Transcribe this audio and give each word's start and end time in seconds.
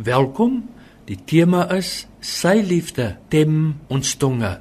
Welkom. 0.00 0.62
Die 1.04 1.18
tema 1.28 1.66
is 1.76 2.06
sy 2.24 2.62
liefde 2.64 3.18
tem 3.28 3.74
ons 3.92 4.14
tonge. 4.16 4.54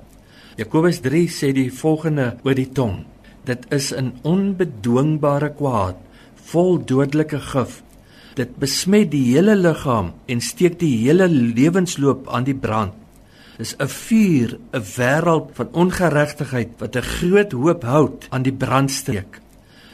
Jakobus 0.60 0.98
3 1.06 1.22
sê 1.32 1.54
die 1.56 1.70
volgende 1.72 2.34
oor 2.44 2.58
die 2.58 2.68
tong. 2.76 3.06
Dit 3.48 3.64
is 3.72 3.94
'n 3.96 4.20
onbedwingbare 4.28 5.54
kwaad, 5.56 5.96
vol 6.52 6.84
dodelike 6.84 7.40
gif. 7.40 7.84
Dit 8.36 8.60
besmet 8.60 9.12
die 9.12 9.32
hele 9.32 9.56
liggaam 9.56 10.12
en 10.28 10.42
steek 10.42 10.80
die 10.80 11.08
hele 11.08 11.28
lewensloop 11.30 12.28
aan 12.28 12.44
die 12.44 12.60
brand. 12.66 12.94
Dis 13.58 13.76
'n 13.80 13.88
vuur, 13.88 14.60
'n 14.74 14.84
wêreld 14.98 15.50
van 15.54 15.70
ongeregtigheid 15.72 16.70
wat 16.80 16.96
'n 16.96 17.02
groot 17.02 17.52
hoop 17.52 17.84
hout 17.84 18.28
aan 18.30 18.44
die 18.44 18.58
brand 18.58 18.92
steek. 18.92 19.40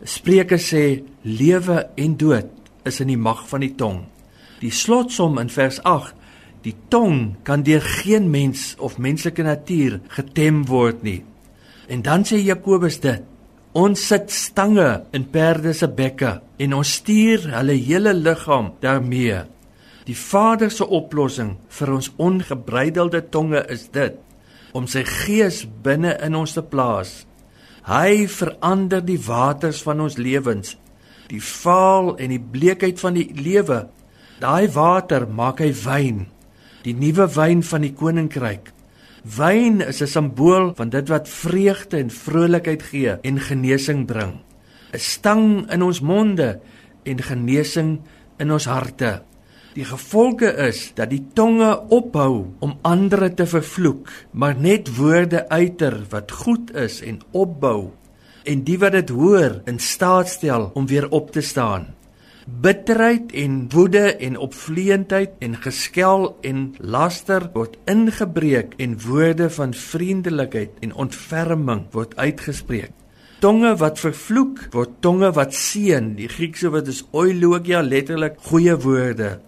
Spreuke 0.04 0.58
sê 0.58 1.04
lewe 1.22 1.90
en 1.96 2.18
dood 2.18 2.50
is 2.84 3.00
in 3.00 3.08
die 3.08 3.18
mag 3.18 3.48
van 3.48 3.60
die 3.60 3.76
tong. 3.76 4.15
Die 4.62 4.72
slotsom 4.72 5.40
in 5.42 5.50
vers 5.50 5.82
8: 5.84 6.14
Die 6.66 6.76
tong 6.90 7.36
kan 7.44 7.64
deur 7.64 7.82
geen 7.82 8.30
mens 8.30 8.74
of 8.80 8.98
menslike 8.98 9.44
natuur 9.44 10.00
getem 10.08 10.66
word 10.66 11.04
nie. 11.04 11.24
En 11.88 12.02
dan 12.02 12.26
sê 12.26 12.40
Jakobus 12.42 13.00
dit: 13.04 13.22
Ons 13.76 14.08
sit 14.08 14.32
stange 14.32 15.04
in 15.12 15.26
perde 15.30 15.74
se 15.74 15.88
bekke 15.92 16.40
en 16.58 16.74
ons 16.78 16.94
stuur 17.02 17.50
hulle 17.58 17.76
hele 17.76 18.14
liggaam 18.16 18.72
daarmee. 18.80 19.42
Die 20.06 20.16
Vader 20.16 20.72
se 20.72 20.86
oplossing 20.86 21.56
vir 21.80 21.92
ons 21.92 22.12
ongebreidelde 22.22 23.24
tonge 23.34 23.66
is 23.74 23.88
dit 23.92 24.22
om 24.76 24.88
sy 24.92 25.06
gees 25.08 25.64
binne 25.84 26.14
in 26.24 26.36
ons 26.36 26.54
te 26.56 26.64
plaas. 26.64 27.24
Hy 27.88 28.26
verander 28.32 29.04
die 29.06 29.20
waters 29.22 29.82
van 29.86 30.02
ons 30.04 30.18
lewens, 30.20 30.76
die 31.30 31.42
vaal 31.42 32.16
en 32.20 32.34
die 32.34 32.42
bleekheid 32.42 33.00
van 33.02 33.16
die 33.18 33.28
lewe. 33.38 33.86
Daai 34.36 34.68
water 34.68 35.24
maak 35.32 35.62
hy 35.64 35.70
wyn, 35.86 36.26
die 36.84 36.94
nuwe 36.94 37.24
wyn 37.38 37.62
van 37.64 37.86
die 37.86 37.94
koninkryk. 37.96 38.74
Wyn 39.24 39.80
is 39.82 40.02
'n 40.02 40.08
simbool 40.08 40.74
van 40.76 40.90
dit 40.90 41.08
wat 41.10 41.30
vreugde 41.30 41.98
en 41.98 42.10
vrolikheid 42.12 42.84
gee 42.84 43.16
en 43.24 43.40
genesing 43.40 44.06
bring. 44.06 44.44
'n 44.94 45.00
Stang 45.00 45.72
in 45.72 45.82
ons 45.82 46.02
monde 46.02 46.60
en 47.06 47.22
genesing 47.22 48.02
in 48.38 48.52
ons 48.52 48.66
harte. 48.66 49.22
Die 49.74 49.86
gevolge 49.86 50.52
is 50.68 50.92
dat 50.96 51.10
die 51.10 51.24
tonge 51.34 51.80
ophou 51.90 52.46
om 52.60 52.78
ander 52.82 53.34
te 53.34 53.46
vervloek, 53.46 54.10
maar 54.32 54.56
net 54.56 54.98
woorde 54.98 55.50
uiter 55.50 56.06
wat 56.10 56.32
goed 56.32 56.76
is 56.76 57.02
en 57.02 57.22
opbou 57.32 57.92
en 58.44 58.64
die 58.64 58.78
wat 58.78 58.92
dit 58.92 59.10
hoor 59.10 59.62
in 59.66 59.80
staat 59.80 60.30
stel 60.30 60.72
om 60.74 60.88
weer 60.88 61.10
op 61.10 61.32
te 61.32 61.42
staan. 61.42 61.95
Bitterheid 62.46 63.32
en 63.34 63.66
woede 63.74 64.16
en 64.16 64.38
opvleentheid 64.38 65.32
en 65.40 65.56
geskel 65.58 66.28
en 66.46 66.76
laster 66.78 67.48
word 67.56 67.80
ingebreek 67.90 68.76
en 68.78 68.94
woorde 69.02 69.48
van 69.50 69.74
vriendelikheid 69.74 70.76
en 70.86 70.94
ontferming 70.94 71.88
word 71.96 72.14
uitgespreek. 72.22 72.94
Tonge 73.42 73.74
wat 73.82 73.98
vervloek 73.98 74.62
word 74.78 74.94
tonge 75.02 75.32
wat 75.34 75.58
seën. 75.58 76.14
Die 76.20 76.30
Griekse 76.30 76.70
woord 76.70 76.94
is 76.94 77.02
oilogia 77.18 77.82
letterlik 77.82 78.38
goeie 78.52 78.78
woorde. 78.78 79.40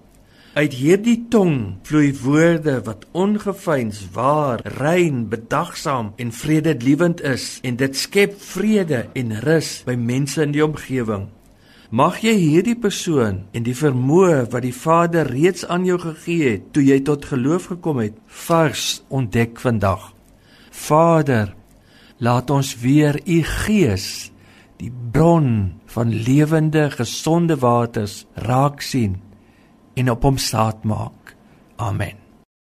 Uit 0.58 0.74
hierdie 0.74 1.20
tong 1.30 1.78
vloei 1.86 2.10
woorde 2.24 2.80
wat 2.90 3.06
ongeveins, 3.14 4.08
waar, 4.18 4.66
rein, 4.82 5.28
bedagsaam 5.30 6.16
en 6.18 6.34
vredeliewend 6.34 7.22
is 7.22 7.60
en 7.62 7.78
dit 7.78 7.94
skep 7.94 8.34
vrede 8.42 9.06
en 9.14 9.38
rus 9.46 9.84
by 9.86 9.94
mense 9.94 10.42
in 10.42 10.58
die 10.58 10.66
omgewing. 10.66 11.30
Mag 11.88 12.18
jy 12.20 12.34
hierdie 12.36 12.76
persoon 12.76 13.46
en 13.56 13.64
die 13.64 13.76
vermoë 13.76 14.50
wat 14.52 14.66
die 14.66 14.76
Vader 14.76 15.30
reeds 15.32 15.64
aan 15.72 15.86
jou 15.88 15.96
gegee 16.02 16.58
het 16.58 16.66
toe 16.76 16.84
jy 16.84 16.98
tot 17.08 17.24
geloof 17.30 17.70
gekom 17.72 18.02
het, 18.04 18.18
vars 18.28 19.06
ontdek 19.08 19.56
vandag. 19.64 20.12
Vader, 20.68 21.56
laat 22.20 22.52
ons 22.52 22.74
weer 22.84 23.22
u 23.24 23.40
gees, 23.64 24.34
die 24.84 24.92
bron 24.92 25.80
van 25.96 26.12
lewende, 26.12 26.90
gesonde 26.92 27.56
waters 27.56 28.26
raak 28.36 28.84
sien 28.84 29.22
en 29.96 30.12
op 30.12 30.28
hom 30.28 30.38
staat 30.38 30.84
maak. 30.84 31.38
Amen. 31.80 32.27